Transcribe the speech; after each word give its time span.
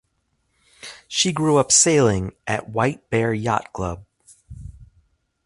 She 1.07 1.31
grew 1.31 1.57
up 1.57 1.71
sailing 1.71 2.33
at 2.47 2.69
White 2.69 3.07
Bear 3.11 3.35
Yacht 3.35 3.71
Club. 3.71 4.03